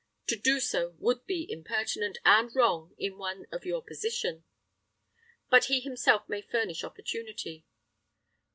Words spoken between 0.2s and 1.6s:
To do so would be